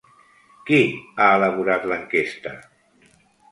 Qui 0.69 0.79
ha 1.19 1.27
elaborat 1.35 1.87
l'enquesta? 1.93 2.57